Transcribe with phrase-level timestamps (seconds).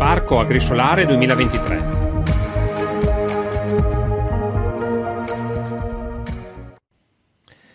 [0.00, 1.82] Parco Agrisolare 2023.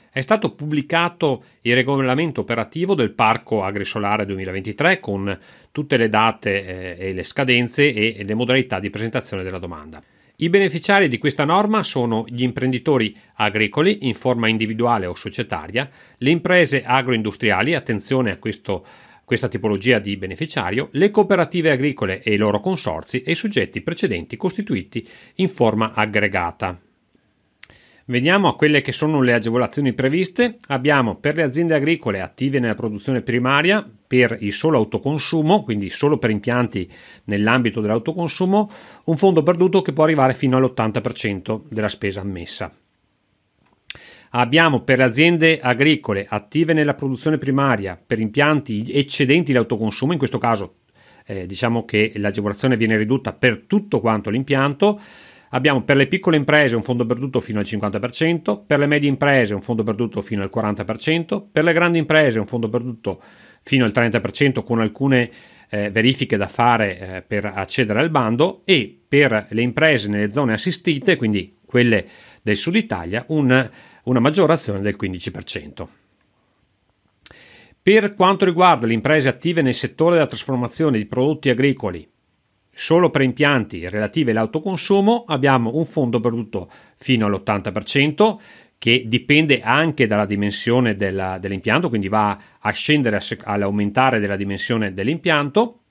[0.09, 5.39] È stato pubblicato il regolamento operativo del Parco Agrisolare 2023 con
[5.71, 10.02] tutte le date eh, e le scadenze e le modalità di presentazione della domanda.
[10.38, 15.88] I beneficiari di questa norma sono gli imprenditori agricoli in forma individuale o societaria,
[16.18, 18.84] le imprese agroindustriali, attenzione a questo,
[19.26, 24.38] questa tipologia di beneficiario, le cooperative agricole e i loro consorzi e i soggetti precedenti
[24.38, 25.05] costituiti
[25.36, 26.80] in forma aggregata.
[28.08, 30.59] Veniamo a quelle che sono le agevolazioni previste.
[30.68, 36.20] Abbiamo per le aziende agricole attive nella produzione primaria per il solo autoconsumo, quindi solo
[36.20, 36.88] per impianti
[37.23, 38.70] nell'ambito dell'autoconsumo,
[39.05, 42.71] un fondo perduto che può arrivare fino all'80% della spesa ammessa.
[44.38, 50.80] Abbiamo per aziende agricole attive nella produzione primaria per impianti eccedenti l'autoconsumo, in questo caso
[51.26, 54.99] eh, diciamo che l'agevolazione viene ridotta per tutto quanto l'impianto.
[55.51, 59.54] Abbiamo per le piccole imprese un fondo perduto fino al 50%, per le medie imprese
[59.54, 63.21] un fondo perduto fino al 40%, per le grandi imprese un fondo perduto
[63.63, 65.31] fino al 30% con alcune
[65.69, 70.51] eh, verifiche da fare eh, per accedere al bando e per le imprese nelle zone
[70.51, 72.06] assistite, quindi quelle
[72.41, 73.69] del sud Italia, un,
[74.06, 75.88] una maggiorazione del 15%.
[77.81, 82.09] Per quanto riguarda le imprese attive nel settore della trasformazione di prodotti agricoli,
[82.78, 88.38] Solo per impianti relativi all'autoconsumo abbiamo un fondo perduto fino all'80%
[88.78, 95.83] che dipende anche dalla dimensione della, dell'impianto, quindi va a scendere all'aumentare della dimensione dell'impianto.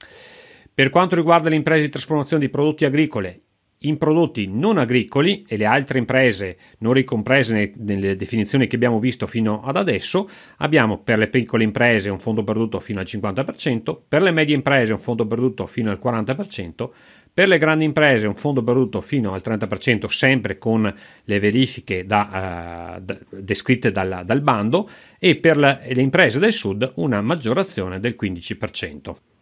[0.74, 3.43] Per quanto riguarda le imprese di trasformazione di prodotti agricoli,
[3.88, 9.26] in prodotti non agricoli e le altre imprese non ricomprese nelle definizioni che abbiamo visto
[9.26, 14.22] fino ad adesso, abbiamo per le piccole imprese un fondo perduto fino al 50%, per
[14.22, 16.88] le medie imprese un fondo perduto fino al 40%,
[17.34, 20.94] per le grandi imprese un fondo perduto fino al 30%, sempre con
[21.24, 24.88] le verifiche da, uh, descritte dal, dal bando,
[25.18, 29.33] e per le, le imprese del sud una maggiorazione del 15%.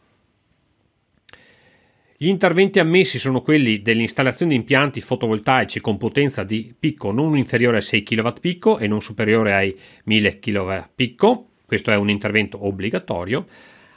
[2.22, 7.78] Gli interventi ammessi sono quelli dell'installazione di impianti fotovoltaici con potenza di picco non inferiore
[7.78, 11.48] a 6 kW picco e non superiore ai 1000 kW picco.
[11.66, 13.44] Questo è un intervento obbligatorio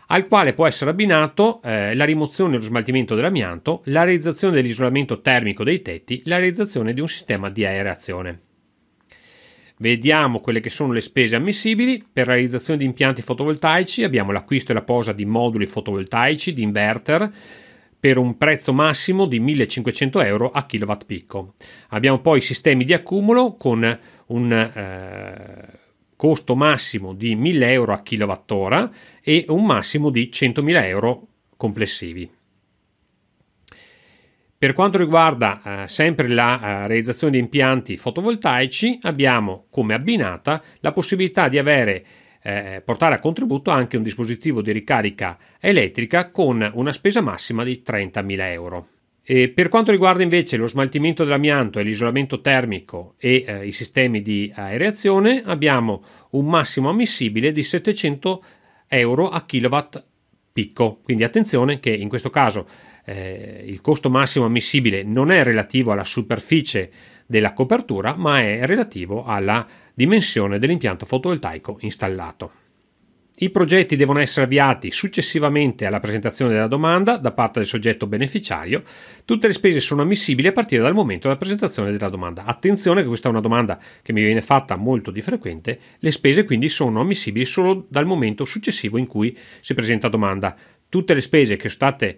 [0.07, 5.21] al quale può essere abbinato eh, la rimozione e lo smaltimento dell'amianto, la realizzazione dell'isolamento
[5.21, 8.39] termico dei tetti, la realizzazione di un sistema di aerazione.
[9.77, 12.03] Vediamo quelle che sono le spese ammissibili.
[12.11, 16.63] Per la realizzazione di impianti fotovoltaici abbiamo l'acquisto e la posa di moduli fotovoltaici, di
[16.63, 17.31] inverter,
[18.05, 21.55] per un prezzo massimo di 1500 euro a kilowatt picco.
[21.89, 25.79] Abbiamo poi sistemi di accumulo con un eh,
[26.15, 28.91] costo massimo di 1000 euro a kilowattora
[29.23, 31.27] e un massimo di 100.000 euro
[31.57, 32.29] complessivi.
[34.55, 40.91] Per quanto riguarda eh, sempre la eh, realizzazione di impianti fotovoltaici, abbiamo come abbinata la
[40.91, 42.05] possibilità di avere
[42.47, 47.81] eh, portare a contributo anche un dispositivo di ricarica elettrica con una spesa massima di
[47.83, 48.87] 30.000 euro.
[49.23, 54.21] E per quanto riguarda invece lo smaltimento dell'amianto e l'isolamento termico e eh, i sistemi
[54.21, 58.43] di aereazione, abbiamo un massimo ammissibile di 700
[58.89, 60.03] euro a kilowatt
[60.53, 60.99] picco.
[61.03, 62.67] Quindi attenzione che in questo caso
[63.05, 66.91] eh, il costo massimo ammissibile non è relativo alla superficie
[67.25, 72.63] della copertura, ma è relativo alla dimensione dell'impianto fotovoltaico installato.
[73.37, 78.81] I progetti devono essere avviati successivamente alla presentazione della domanda da parte del soggetto beneficiario.
[79.25, 82.45] Tutte le spese sono ammissibili a partire dal momento della presentazione della domanda.
[82.45, 85.79] Attenzione che questa è una domanda che mi viene fatta molto di frequente.
[85.99, 90.55] Le spese quindi sono ammissibili solo dal momento successivo in cui si presenta domanda.
[90.87, 92.17] Tutte le spese che sono state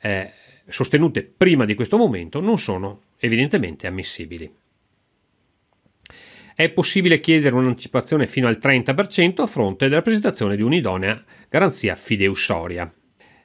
[0.00, 0.32] eh,
[0.68, 4.50] sostenute prima di questo momento non sono evidentemente ammissibili.
[6.54, 12.92] È possibile chiedere un'anticipazione fino al 30% a fronte della presentazione di un'idonea garanzia fideusoria.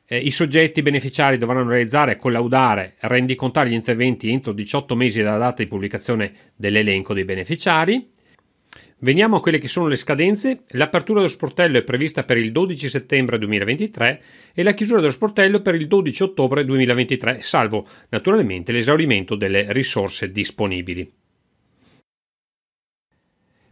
[0.06, 5.64] Eh, I soggetti beneficiari dovranno realizzare collaudare rendicontare gli interventi entro 18 mesi dalla data
[5.64, 8.16] di pubblicazione dell'elenco dei beneficiari.
[9.00, 10.64] Veniamo a quelle che sono le scadenze.
[10.70, 14.22] L'apertura dello sportello è prevista per il 12 settembre 2023
[14.56, 20.32] e la chiusura dello sportello per il 12 ottobre 2023, salvo naturalmente l'esaurimento delle risorse
[20.32, 21.12] disponibili.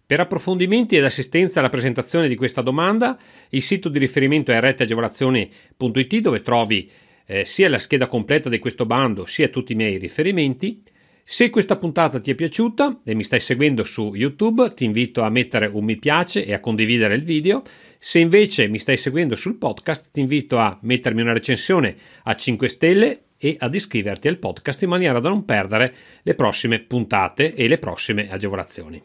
[0.08, 3.18] Per approfondimenti ed assistenza alla presentazione di questa domanda,
[3.50, 6.88] il sito di riferimento è retteagevolazioni.it dove trovi
[7.26, 10.84] eh, sia la scheda completa di questo bando sia tutti i miei riferimenti.
[11.28, 15.30] Se questa puntata ti è piaciuta e mi stai seguendo su YouTube, ti invito a
[15.30, 17.64] mettere un mi piace e a condividere il video.
[17.98, 21.96] Se invece mi stai seguendo sul podcast, ti invito a mettermi una recensione
[22.26, 26.80] a 5 stelle e ad iscriverti al podcast in maniera da non perdere le prossime
[26.82, 29.02] puntate e le prossime agevolazioni.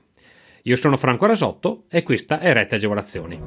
[0.65, 3.41] Io sono Franco Rasotto e questa è Rete Agevolazioni.